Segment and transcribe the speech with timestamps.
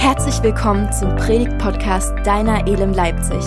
[0.00, 3.44] Herzlich willkommen zum Predigt-Podcast Deiner Elem Leipzig.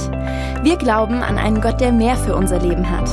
[0.62, 3.10] Wir glauben an einen Gott, der mehr für unser Leben hat.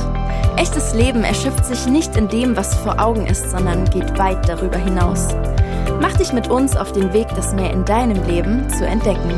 [0.57, 4.77] Echtes Leben erschöpft sich nicht in dem, was vor Augen ist, sondern geht weit darüber
[4.77, 5.29] hinaus.
[5.99, 9.33] Mach dich mit uns auf den Weg, das mehr in deinem Leben zu entdecken.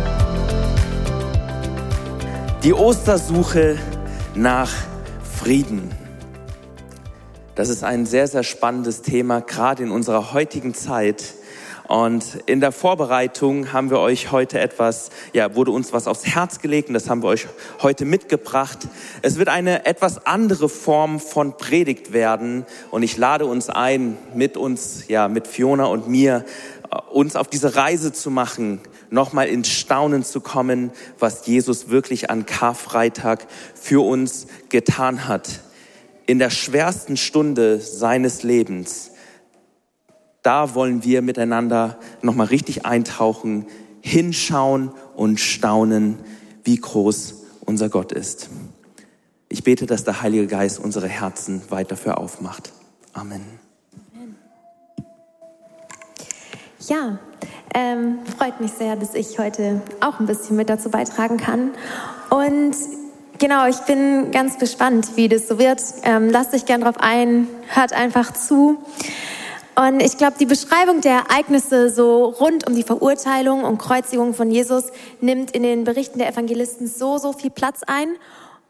[2.61, 3.77] Die Ostersuche
[4.35, 4.70] nach
[5.23, 5.89] Frieden.
[7.55, 11.23] Das ist ein sehr, sehr spannendes Thema, gerade in unserer heutigen Zeit.
[11.88, 16.59] Und in der Vorbereitung haben wir euch heute etwas, ja, wurde uns was aufs Herz
[16.59, 17.48] gelegt und das haben wir euch
[17.81, 18.88] heute mitgebracht.
[19.21, 24.55] Es wird eine etwas andere Form von Predigt werden und ich lade uns ein, mit
[24.55, 26.45] uns, ja, mit Fiona und mir,
[26.89, 32.30] äh, uns auf diese Reise zu machen, nochmal ins Staunen zu kommen, was Jesus wirklich
[32.30, 35.59] an Karfreitag für uns getan hat.
[36.25, 39.11] In der schwersten Stunde seines Lebens
[40.43, 43.65] da wollen wir miteinander nochmal richtig eintauchen,
[44.02, 46.19] hinschauen und staunen,
[46.63, 48.50] wie groß unser Gott ist.
[49.50, 52.72] Ich bete, dass der Heilige Geist unsere Herzen weit dafür aufmacht.
[53.13, 53.41] Amen.
[56.88, 57.19] Ja,
[57.73, 61.72] ähm, freut mich sehr, dass ich heute auch ein bisschen mit dazu beitragen kann.
[62.30, 62.75] Und
[63.39, 65.81] genau, ich bin ganz gespannt, wie das so wird.
[66.03, 68.80] Ähm, lasst euch gern drauf ein, hört einfach zu.
[69.75, 74.52] Und ich glaube, die Beschreibung der Ereignisse so rund um die Verurteilung und Kreuzigung von
[74.52, 74.85] Jesus
[75.19, 78.09] nimmt in den Berichten der Evangelisten so, so viel Platz ein.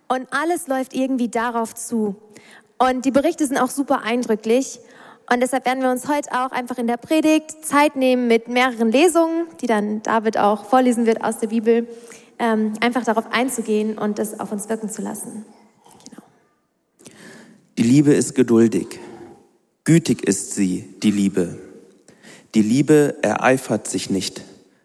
[0.08, 2.16] Und alles läuft irgendwie darauf zu.
[2.78, 4.80] Und die Berichte sind auch super eindrücklich.
[5.32, 8.92] Und deshalb werden wir uns heute auch einfach in der Predigt Zeit nehmen mit mehreren
[8.92, 11.88] Lesungen, die dann David auch vorlesen wird aus der Bibel,
[12.40, 15.46] ähm, einfach darauf einzugehen und das auf uns wirken zu lassen.
[16.10, 16.24] Genau.
[17.78, 19.00] Die Liebe ist geduldig.
[19.86, 21.58] Gütig ist sie, die Liebe.
[22.56, 24.42] Die Liebe ereifert sich nicht,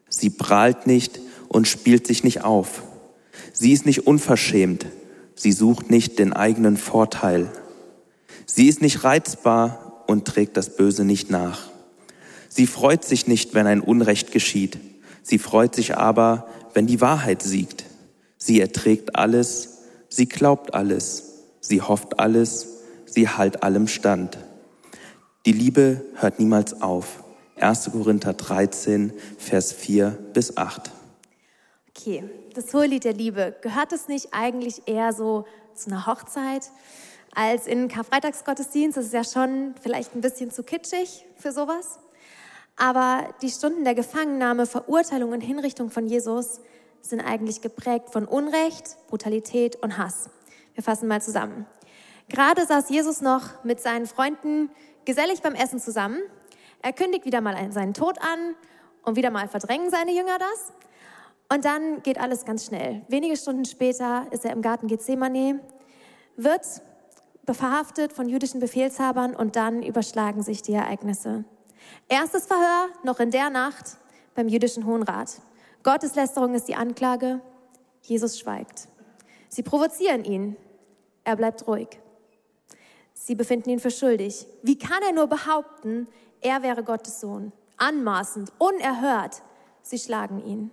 [0.08, 2.82] sie prahlt nicht und spielt sich nicht auf.
[3.52, 4.86] Sie ist nicht unverschämt,
[5.36, 7.48] sie sucht nicht den eigenen Vorteil.
[8.44, 11.70] Sie ist nicht reizbar und trägt das Böse nicht nach.
[12.48, 14.78] Sie freut sich nicht, wenn ein Unrecht geschieht.
[15.22, 17.84] Sie freut sich aber, wenn die Wahrheit siegt.
[18.36, 22.66] Sie erträgt alles, sie glaubt alles, sie hofft alles,
[23.06, 24.38] sie halt allem stand.
[25.48, 27.24] Die Liebe hört niemals auf.
[27.58, 27.92] 1.
[27.92, 30.90] Korinther 13, Vers 4 bis 8.
[31.88, 32.22] Okay,
[32.52, 36.70] das Hohelied der Liebe, gehört es nicht eigentlich eher so zu einer Hochzeit
[37.34, 38.98] als in Karfreitagsgottesdienst?
[38.98, 41.98] Das ist ja schon vielleicht ein bisschen zu kitschig für sowas.
[42.76, 46.60] Aber die Stunden der Gefangennahme, Verurteilung und Hinrichtung von Jesus
[47.00, 50.28] sind eigentlich geprägt von Unrecht, Brutalität und Hass.
[50.74, 51.64] Wir fassen mal zusammen.
[52.28, 54.68] Gerade saß Jesus noch mit seinen Freunden
[55.08, 56.20] gesellig beim Essen zusammen.
[56.82, 58.54] Er kündigt wieder mal seinen Tod an
[59.04, 60.74] und wieder mal verdrängen seine Jünger das.
[61.50, 63.00] Und dann geht alles ganz schnell.
[63.08, 65.60] Wenige Stunden später ist er im Garten Gethsemane,
[66.36, 66.60] wird
[67.50, 71.44] verhaftet von jüdischen Befehlshabern und dann überschlagen sich die Ereignisse.
[72.10, 73.96] Erstes Verhör noch in der Nacht
[74.34, 75.40] beim jüdischen Hohen Rat.
[75.84, 77.40] Gotteslästerung ist die Anklage.
[78.02, 78.88] Jesus schweigt.
[79.48, 80.58] Sie provozieren ihn.
[81.24, 81.98] Er bleibt ruhig.
[83.20, 84.46] Sie befinden ihn für schuldig.
[84.62, 86.06] Wie kann er nur behaupten,
[86.40, 87.52] er wäre Gottes Sohn?
[87.76, 89.42] Anmaßend, unerhört.
[89.82, 90.70] Sie schlagen ihn.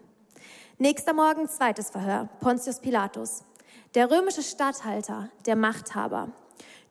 [0.78, 2.30] Nächster Morgen zweites Verhör.
[2.40, 3.44] Pontius Pilatus.
[3.96, 6.30] Der römische Statthalter, der Machthaber.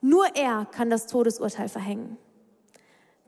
[0.01, 2.19] Nur er kann das Todesurteil verhängen.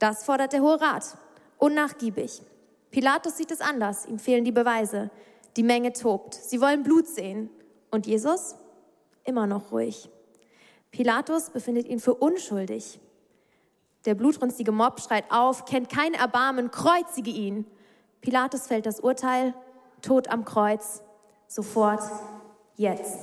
[0.00, 1.16] Das fordert der Hohe Rat.
[1.59, 2.42] Unnachgiebig.
[2.91, 4.04] Pilatus sieht es anders.
[4.04, 5.10] Ihm fehlen die Beweise.
[5.56, 6.34] Die Menge tobt.
[6.34, 7.50] Sie wollen Blut sehen.
[7.91, 8.56] Und Jesus?
[9.25, 10.10] Immer noch ruhig.
[10.97, 12.99] Pilatus befindet ihn für unschuldig.
[14.07, 17.67] Der blutrünstige Mob schreit auf, kennt kein Erbarmen, kreuzige ihn.
[18.23, 19.53] Pilatus fällt das Urteil,
[20.01, 21.03] Tod am Kreuz,
[21.49, 22.01] sofort,
[22.77, 23.19] jetzt.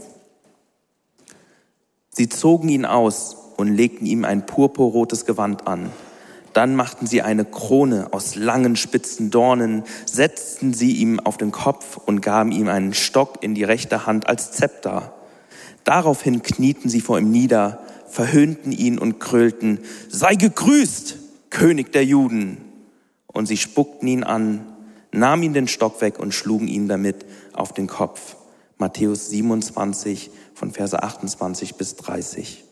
[2.09, 5.91] Sie zogen ihn aus und legten ihm ein purpurrotes Gewand an.
[6.53, 11.97] Dann machten sie eine Krone aus langen spitzen Dornen, setzten sie ihm auf den Kopf
[11.97, 15.15] und gaben ihm einen Stock in die rechte Hand als Zepter.
[15.83, 21.17] Daraufhin knieten sie vor ihm nieder, verhöhnten ihn und krölten, sei gegrüßt,
[21.49, 22.57] König der Juden.
[23.27, 24.65] Und sie spuckten ihn an,
[25.11, 28.35] nahmen ihn den Stock weg und schlugen ihn damit auf den Kopf.
[28.77, 32.63] Matthäus 27 von Verse 28 bis 30.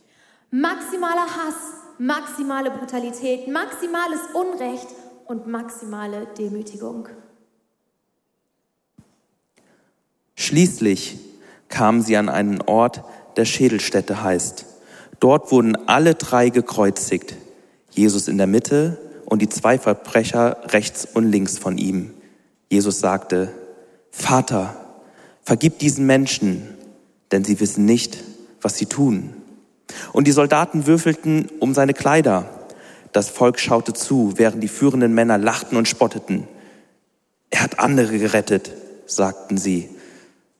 [0.52, 1.56] Maximaler Hass,
[1.98, 4.88] maximale Brutalität, maximales Unrecht
[5.26, 7.08] und maximale Demütigung.
[10.36, 11.20] Schließlich
[11.72, 13.04] kamen sie an einen Ort,
[13.38, 14.66] der Schädelstätte heißt.
[15.20, 17.36] Dort wurden alle drei gekreuzigt,
[17.90, 22.14] Jesus in der Mitte und die zwei Verbrecher rechts und links von ihm.
[22.70, 23.52] Jesus sagte,
[24.12, 24.76] Vater,
[25.42, 26.68] vergib diesen Menschen,
[27.32, 28.18] denn sie wissen nicht,
[28.62, 29.34] was sie tun.
[30.14, 32.50] Und die Soldaten würfelten um seine Kleider.
[33.12, 36.48] Das Volk schaute zu, während die führenden Männer lachten und spotteten.
[37.50, 38.72] Er hat andere gerettet,
[39.06, 39.90] sagten sie.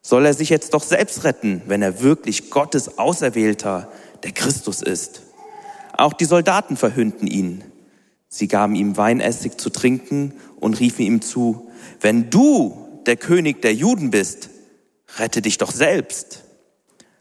[0.02, 3.92] Soll er sich jetzt doch selbst retten, wenn er wirklich Gottes Auserwählter,
[4.24, 5.22] der Christus ist?
[5.94, 7.64] Auch die Soldaten verhöhnten ihn.
[8.28, 11.70] Sie gaben ihm Weinessig zu trinken und riefen ihm zu,
[12.00, 14.50] wenn du der König der Juden bist,
[15.18, 16.44] rette dich doch selbst.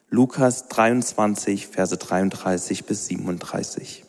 [0.08, 4.04] Lukas 23, Verse 33 bis 37.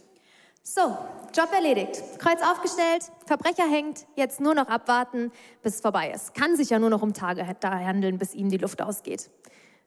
[0.64, 0.96] So,
[1.34, 2.04] Job erledigt.
[2.20, 5.32] Kreuz aufgestellt, Verbrecher hängt, jetzt nur noch abwarten,
[5.64, 6.36] bis es vorbei ist.
[6.36, 9.32] Kann sich ja nur noch um Tage handeln, bis ihm die Luft ausgeht.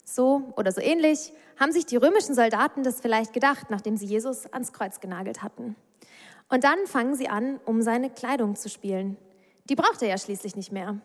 [0.05, 4.53] So oder so ähnlich haben sich die römischen Soldaten das vielleicht gedacht, nachdem sie Jesus
[4.53, 5.76] ans Kreuz genagelt hatten.
[6.49, 9.17] Und dann fangen sie an, um seine Kleidung zu spielen.
[9.70, 10.99] Die braucht er ja schließlich nicht mehr.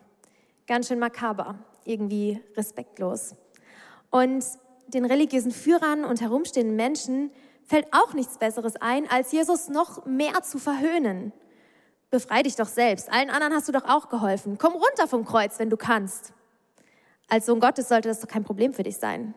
[0.66, 3.36] Ganz schön makaber, irgendwie respektlos.
[4.10, 4.44] Und
[4.88, 7.30] den religiösen Führern und herumstehenden Menschen
[7.70, 11.32] fällt auch nichts Besseres ein, als Jesus noch mehr zu verhöhnen.
[12.10, 13.08] Befrei dich doch selbst.
[13.12, 14.58] Allen anderen hast du doch auch geholfen.
[14.58, 16.32] Komm runter vom Kreuz, wenn du kannst.
[17.28, 19.34] Als Sohn Gottes sollte das doch kein Problem für dich sein.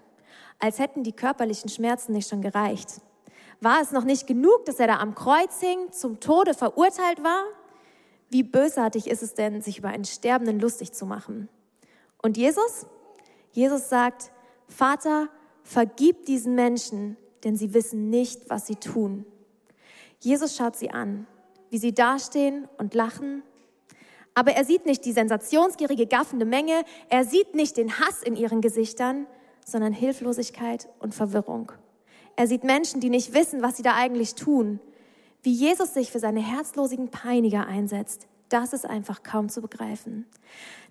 [0.57, 3.01] Als hätten die körperlichen Schmerzen nicht schon gereicht.
[3.61, 7.43] War es noch nicht genug, dass er da am Kreuz hing, zum Tode verurteilt war?
[8.29, 11.49] Wie bösartig ist es denn, sich über einen Sterbenden lustig zu machen?
[12.19, 12.87] Und Jesus?
[13.51, 14.31] Jesus sagt,
[14.67, 15.29] Vater,
[15.61, 19.25] vergib diesen Menschen, denn sie wissen nicht, was sie tun.
[20.19, 21.27] Jesus schaut sie an,
[21.69, 23.43] wie sie dastehen und lachen.
[24.33, 28.61] Aber er sieht nicht die sensationsgierige, gaffende Menge, er sieht nicht den Hass in ihren
[28.61, 29.27] Gesichtern,
[29.65, 31.71] sondern Hilflosigkeit und Verwirrung.
[32.35, 34.79] Er sieht Menschen, die nicht wissen, was sie da eigentlich tun.
[35.43, 40.25] Wie Jesus sich für seine herzlosigen Peiniger einsetzt, das ist einfach kaum zu begreifen.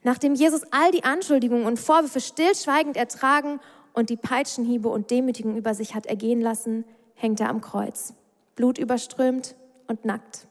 [0.02, 3.60] Nachdem Jesus all die Anschuldigungen und Vorwürfe stillschweigend ertragen
[3.92, 6.84] und die Peitschenhiebe und Demütigung über sich hat ergehen lassen,
[7.14, 8.14] hängt er am Kreuz,
[8.56, 9.54] blutüberströmt
[9.86, 10.46] und nackt.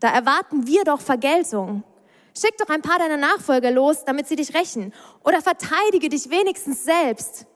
[0.00, 1.82] Da erwarten wir doch Vergeltung.
[2.38, 4.92] Schick doch ein paar deiner Nachfolger los, damit sie dich rächen.
[5.24, 7.46] Oder verteidige dich wenigstens selbst.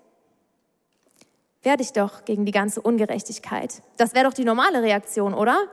[1.63, 3.83] Wehr dich doch gegen die ganze Ungerechtigkeit.
[3.99, 5.65] Das wäre doch die normale Reaktion, oder?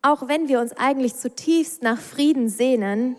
[0.00, 3.16] Auch wenn wir uns eigentlich zutiefst nach Frieden sehnen,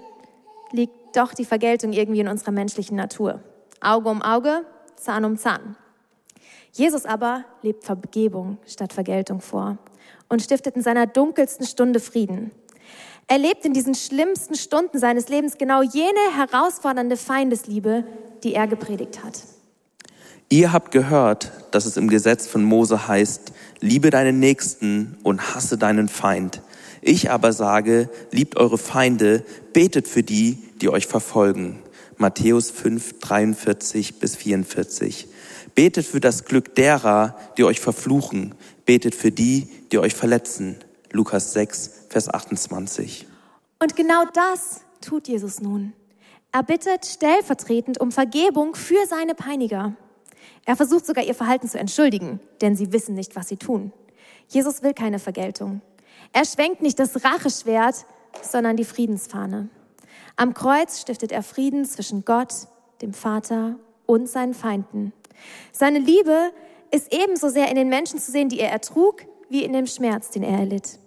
[0.71, 3.43] liegt doch die Vergeltung irgendwie in unserer menschlichen Natur.
[3.81, 5.75] Auge um Auge, Zahn um Zahn.
[6.71, 9.77] Jesus aber lebt Vergebung statt Vergeltung vor
[10.29, 12.51] und stiftet in seiner dunkelsten Stunde Frieden.
[13.27, 18.03] Er lebt in diesen schlimmsten Stunden seines Lebens genau jene herausfordernde Feindesliebe,
[18.43, 19.41] die er gepredigt hat.
[20.49, 25.77] Ihr habt gehört, dass es im Gesetz von Mose heißt, liebe deinen Nächsten und hasse
[25.77, 26.61] deinen Feind.
[27.01, 29.43] Ich aber sage, liebt eure Feinde,
[29.73, 31.79] betet für die, die euch verfolgen.
[32.17, 35.27] Matthäus 5, 43 bis 44.
[35.75, 38.55] Betet für das Glück derer, die euch verfluchen.
[38.85, 40.77] Betet für die, die euch verletzen.
[41.11, 43.27] Lukas 6, Vers 28.
[43.79, 45.93] Und genau das tut Jesus nun.
[46.51, 49.93] Er bittet stellvertretend um Vergebung für seine Peiniger.
[50.65, 53.91] Er versucht sogar ihr Verhalten zu entschuldigen, denn sie wissen nicht, was sie tun.
[54.47, 55.81] Jesus will keine Vergeltung.
[56.31, 58.05] Er schwenkt nicht das Racheschwert,
[58.41, 59.69] sondern die Friedensfahne.
[60.37, 62.53] Am Kreuz stiftet er Frieden zwischen Gott,
[63.01, 65.13] dem Vater und seinen Feinden.
[65.71, 66.51] Seine Liebe
[66.91, 70.29] ist ebenso sehr in den Menschen zu sehen, die er ertrug, wie in dem Schmerz,
[70.31, 70.99] den er erlitt.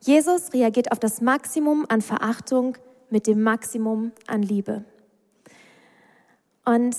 [0.00, 2.76] Jesus reagiert auf das Maximum an Verachtung
[3.10, 4.84] mit dem Maximum an Liebe.
[6.64, 6.96] Und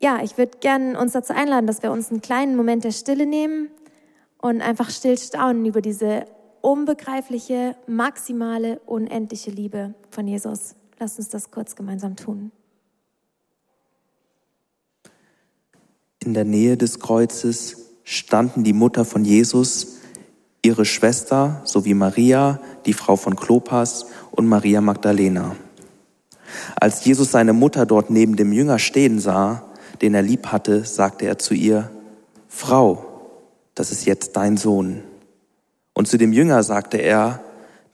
[0.00, 3.26] ja, ich würde gerne uns dazu einladen, dass wir uns einen kleinen Moment der Stille
[3.26, 3.70] nehmen
[4.38, 6.24] und einfach still staunen über diese
[6.62, 10.76] unbegreifliche, maximale, unendliche Liebe von Jesus.
[11.02, 12.52] Lass uns das kurz gemeinsam tun.
[16.22, 19.96] In der Nähe des Kreuzes standen die Mutter von Jesus,
[20.62, 25.56] ihre Schwester sowie Maria, die Frau von Klopas und Maria Magdalena.
[26.78, 29.64] Als Jesus seine Mutter dort neben dem Jünger stehen sah,
[30.02, 31.90] den er lieb hatte, sagte er zu ihr,
[32.46, 33.22] Frau,
[33.74, 35.02] das ist jetzt dein Sohn.
[35.94, 37.40] Und zu dem Jünger sagte er,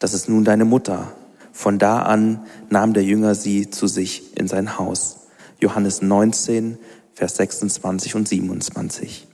[0.00, 1.12] das ist nun deine Mutter.
[1.56, 5.28] Von da an nahm der Jünger sie zu sich in sein Haus.
[5.58, 6.76] Johannes 19,
[7.14, 9.26] Vers 26 und 27.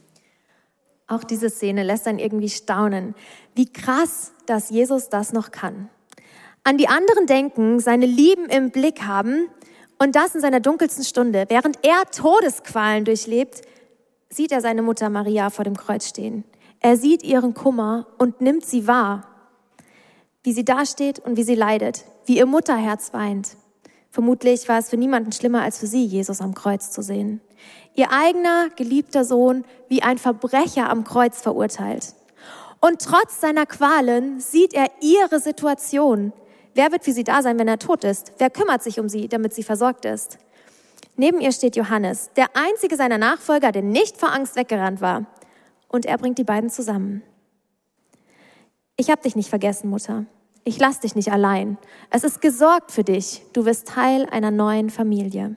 [1.09, 3.17] Auch diese Szene lässt dann irgendwie staunen,
[3.57, 5.91] wie krass, dass Jesus das noch kann.
[6.63, 9.49] An die anderen denken, seine Lieben im Blick haben
[9.99, 11.47] und das in seiner dunkelsten Stunde.
[11.49, 13.63] Während er Todesqualen durchlebt,
[14.31, 16.45] sieht er seine Mutter Maria vor dem Kreuz stehen.
[16.79, 19.27] Er sieht ihren Kummer und nimmt sie wahr
[20.43, 23.57] wie sie dasteht und wie sie leidet, wie ihr Mutterherz weint.
[24.11, 27.41] Vermutlich war es für niemanden schlimmer als für sie, Jesus am Kreuz zu sehen.
[27.95, 32.15] Ihr eigener geliebter Sohn wie ein Verbrecher am Kreuz verurteilt.
[32.81, 36.33] Und trotz seiner Qualen sieht er ihre Situation.
[36.75, 38.33] Wer wird für sie da sein, wenn er tot ist?
[38.39, 40.39] Wer kümmert sich um sie, damit sie versorgt ist?
[41.17, 45.27] Neben ihr steht Johannes, der einzige seiner Nachfolger, der nicht vor Angst weggerannt war.
[45.89, 47.23] Und er bringt die beiden zusammen.
[48.97, 50.25] Ich habe dich nicht vergessen, Mutter.
[50.65, 51.77] Ich lass dich nicht allein.
[52.11, 53.43] Es ist gesorgt für dich.
[53.53, 55.57] Du wirst Teil einer neuen Familie.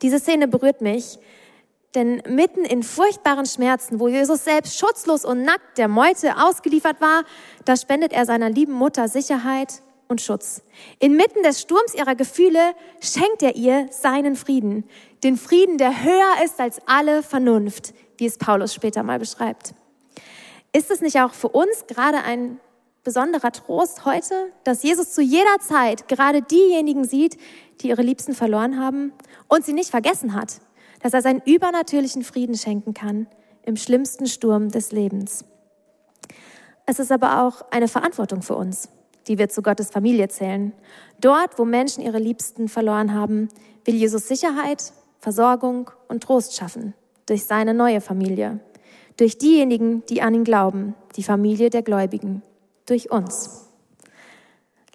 [0.00, 1.18] Diese Szene berührt mich,
[1.94, 7.24] denn mitten in furchtbaren Schmerzen, wo Jesus selbst schutzlos und nackt der Meute ausgeliefert war,
[7.64, 10.62] da spendet er seiner lieben Mutter Sicherheit und Schutz.
[10.98, 14.84] Inmitten des Sturms ihrer Gefühle schenkt er ihr seinen Frieden.
[15.22, 19.74] Den Frieden, der höher ist als alle Vernunft, wie es Paulus später mal beschreibt.
[20.72, 22.58] Ist es nicht auch für uns gerade ein
[23.04, 27.36] besonderer Trost heute, dass Jesus zu jeder Zeit gerade diejenigen sieht,
[27.80, 29.12] die ihre Liebsten verloren haben
[29.48, 30.60] und sie nicht vergessen hat?
[31.02, 33.26] dass er seinen übernatürlichen Frieden schenken kann
[33.64, 35.44] im schlimmsten Sturm des Lebens.
[36.86, 38.88] Es ist aber auch eine Verantwortung für uns,
[39.28, 40.72] die wir zu Gottes Familie zählen.
[41.20, 43.48] Dort, wo Menschen ihre Liebsten verloren haben,
[43.84, 46.94] will Jesus Sicherheit, Versorgung und Trost schaffen
[47.26, 48.58] durch seine neue Familie,
[49.16, 52.42] durch diejenigen, die an ihn glauben, die Familie der Gläubigen,
[52.86, 53.62] durch uns.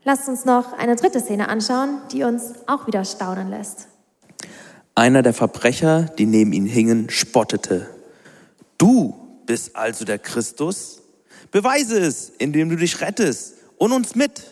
[0.03, 3.87] Lasst uns noch eine dritte Szene anschauen, die uns auch wieder staunen lässt.
[4.95, 7.87] Einer der Verbrecher, die neben ihm hingen, spottete.
[8.77, 9.15] Du
[9.45, 11.01] bist also der Christus?
[11.51, 14.43] Beweise es, indem du dich rettest und uns mit.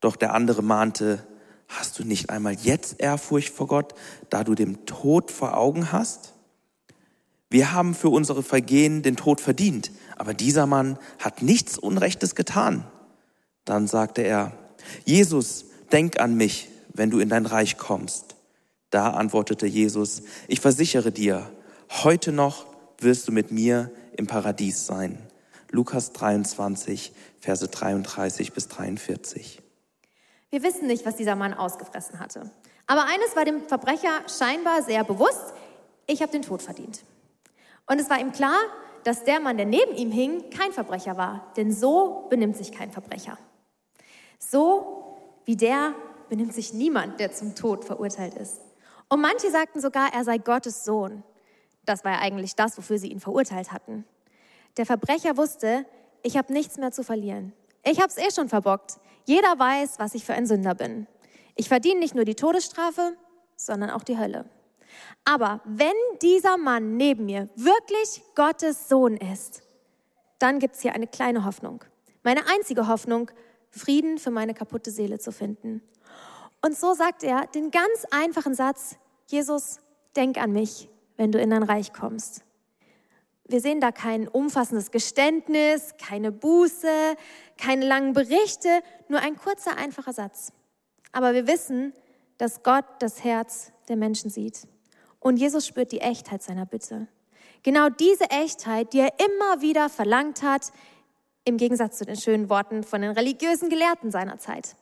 [0.00, 1.24] Doch der andere mahnte,
[1.68, 3.94] hast du nicht einmal jetzt Ehrfurcht vor Gott,
[4.28, 6.34] da du dem Tod vor Augen hast?
[7.48, 12.84] Wir haben für unsere Vergehen den Tod verdient, aber dieser Mann hat nichts Unrechtes getan.
[13.64, 14.52] Dann sagte er,
[15.04, 18.36] Jesus, denk an mich, wenn du in dein Reich kommst.
[18.90, 21.50] Da antwortete Jesus, ich versichere dir,
[22.02, 22.66] heute noch
[22.98, 25.18] wirst du mit mir im Paradies sein.
[25.70, 29.62] Lukas 23, Verse 33 bis 43.
[30.50, 32.50] Wir wissen nicht, was dieser Mann ausgefressen hatte.
[32.86, 35.54] Aber eines war dem Verbrecher scheinbar sehr bewusst,
[36.06, 37.04] ich habe den Tod verdient.
[37.86, 38.58] Und es war ihm klar,
[39.04, 41.52] dass der Mann, der neben ihm hing, kein Verbrecher war.
[41.56, 43.38] Denn so benimmt sich kein Verbrecher.
[44.38, 45.94] So wie der
[46.28, 48.60] benimmt sich niemand, der zum Tod verurteilt ist.
[49.08, 51.22] Und manche sagten sogar, er sei Gottes Sohn.
[51.84, 54.04] Das war ja eigentlich das, wofür sie ihn verurteilt hatten.
[54.76, 55.84] Der Verbrecher wusste,
[56.22, 57.52] ich habe nichts mehr zu verlieren.
[57.84, 58.98] Ich habe es eh schon verbockt.
[59.24, 61.06] Jeder weiß, was ich für ein Sünder bin.
[61.56, 63.16] Ich verdiene nicht nur die Todesstrafe,
[63.56, 64.46] sondern auch die Hölle.
[65.24, 69.62] Aber wenn dieser Mann neben mir wirklich Gottes Sohn ist,
[70.38, 71.84] dann gibt es hier eine kleine Hoffnung.
[72.22, 73.30] Meine einzige Hoffnung,
[73.70, 75.82] Frieden für meine kaputte Seele zu finden.
[76.64, 78.96] Und so sagt er den ganz einfachen Satz,
[79.26, 79.80] Jesus,
[80.14, 82.44] denk an mich, wenn du in dein Reich kommst.
[83.44, 87.16] Wir sehen da kein umfassendes Geständnis, keine Buße,
[87.58, 90.52] keine langen Berichte, nur ein kurzer, einfacher Satz.
[91.10, 91.92] Aber wir wissen,
[92.38, 94.66] dass Gott das Herz der Menschen sieht.
[95.22, 97.06] Und Jesus spürt die Echtheit seiner Bitte.
[97.62, 100.72] Genau diese Echtheit, die er immer wieder verlangt hat,
[101.44, 104.74] im Gegensatz zu den schönen Worten von den religiösen Gelehrten seiner Zeit.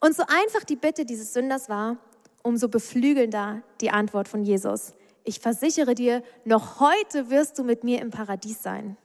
[0.00, 1.98] Und so einfach die Bitte dieses Sünders war,
[2.42, 4.94] umso beflügelnder die Antwort von Jesus.
[5.24, 8.96] Ich versichere dir, noch heute wirst du mit mir im Paradies sein.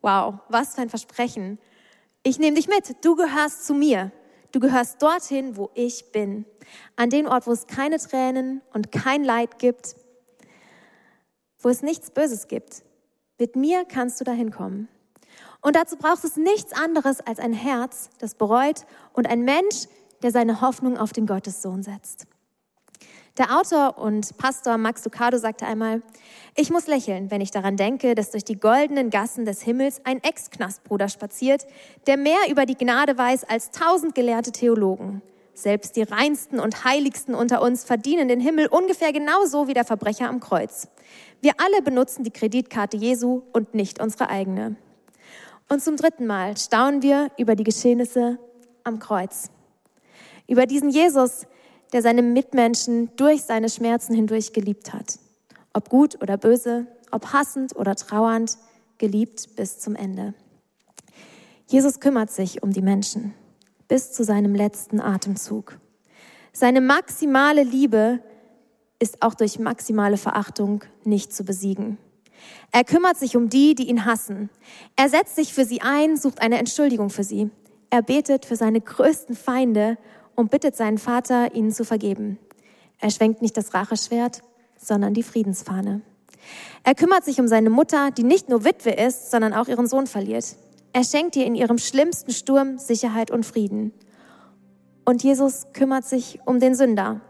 [0.00, 1.58] Wow, was für ein Versprechen.
[2.24, 4.10] Ich nehme dich mit, du gehörst zu mir.
[4.52, 6.44] Du gehörst dorthin, wo ich bin.
[6.96, 9.94] An den Ort, wo es keine Tränen und kein Leid gibt,
[11.60, 12.82] wo es nichts Böses gibt.
[13.38, 14.88] Mit mir kannst du dahin kommen.
[15.62, 19.86] Und dazu braucht es nichts anderes als ein Herz, das bereut und ein Mensch,
[20.22, 22.26] der seine Hoffnung auf den Gottessohn setzt.
[23.38, 26.02] Der Autor und Pastor Max Lucado sagte einmal,
[26.56, 30.22] ich muss lächeln, wenn ich daran denke, dass durch die goldenen Gassen des Himmels ein
[30.22, 31.66] Ex-Knastbruder spaziert,
[32.06, 35.22] der mehr über die Gnade weiß als tausend gelehrte Theologen.
[35.60, 40.26] Selbst die reinsten und heiligsten unter uns verdienen den Himmel ungefähr genauso wie der Verbrecher
[40.26, 40.88] am Kreuz.
[41.42, 44.76] Wir alle benutzen die Kreditkarte Jesu und nicht unsere eigene.
[45.68, 48.38] Und zum dritten Mal staunen wir über die Geschehnisse
[48.84, 49.50] am Kreuz.
[50.48, 51.46] Über diesen Jesus,
[51.92, 55.18] der seine Mitmenschen durch seine Schmerzen hindurch geliebt hat.
[55.74, 58.56] Ob gut oder böse, ob hassend oder trauernd,
[58.96, 60.32] geliebt bis zum Ende.
[61.66, 63.34] Jesus kümmert sich um die Menschen
[63.90, 65.76] bis zu seinem letzten Atemzug.
[66.52, 68.20] Seine maximale Liebe
[69.00, 71.98] ist auch durch maximale Verachtung nicht zu besiegen.
[72.70, 74.48] Er kümmert sich um die, die ihn hassen.
[74.94, 77.50] Er setzt sich für sie ein, sucht eine Entschuldigung für sie.
[77.90, 79.98] Er betet für seine größten Feinde
[80.36, 82.38] und bittet seinen Vater, ihnen zu vergeben.
[83.00, 84.42] Er schwenkt nicht das Racheschwert,
[84.76, 86.00] sondern die Friedensfahne.
[86.84, 90.06] Er kümmert sich um seine Mutter, die nicht nur Witwe ist, sondern auch ihren Sohn
[90.06, 90.54] verliert.
[90.92, 93.92] Er schenkt ihr in ihrem schlimmsten Sturm Sicherheit und Frieden.
[95.04, 97.20] Und Jesus kümmert sich um den Sünder,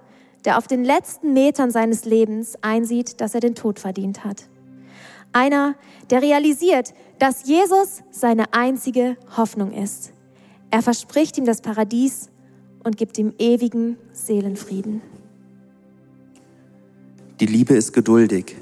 [0.45, 4.49] der auf den letzten Metern seines Lebens einsieht, dass er den Tod verdient hat.
[5.33, 5.77] Einer,
[6.09, 10.13] der realisiert, dass Jesus seine einzige Hoffnung ist.
[10.71, 12.31] Er verspricht ihm das Paradies
[12.83, 15.03] und gibt ihm ewigen Seelenfrieden.
[17.41, 18.57] Die Liebe ist geduldig,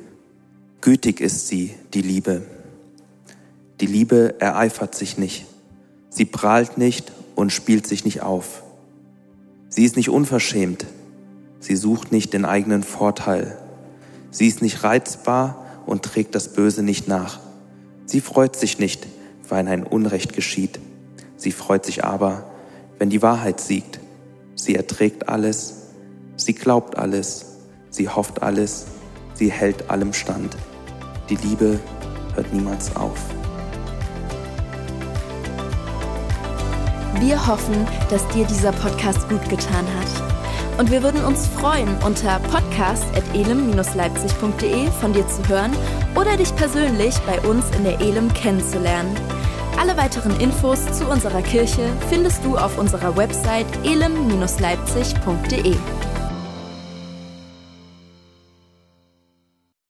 [0.81, 2.58] gütig ist sie, die Liebe.
[3.81, 5.47] Die Liebe ereifert sich nicht,
[6.11, 8.63] sie prahlt nicht und spielt sich nicht auf.
[9.69, 10.87] Sie ist nicht unverschämt,
[11.61, 13.57] sie sucht nicht den eigenen Vorteil.
[14.31, 17.39] Sie ist nicht reizbar und trägt das Böse nicht nach.
[18.05, 19.07] Sie freut sich nicht,
[19.49, 20.79] wenn ein Unrecht geschieht.
[21.37, 22.45] Sie freut sich aber,
[22.99, 24.01] wenn die Wahrheit siegt.
[24.55, 25.75] Sie erträgt alles,
[26.37, 27.47] sie glaubt alles,
[27.91, 28.87] sie hofft alles,
[29.35, 30.57] sie hält allem stand.
[31.31, 31.79] Die Liebe
[32.35, 33.38] hört niemals auf.
[37.21, 40.07] Wir hoffen, dass dir dieser Podcast gut getan hat.
[40.79, 45.73] Und wir würden uns freuen, unter podcast.elem-leipzig.de von dir zu hören
[46.15, 49.17] oder dich persönlich bei uns in der Elem kennenzulernen.
[49.81, 55.75] Alle weiteren Infos zu unserer Kirche findest du auf unserer Website elem-leipzig.de.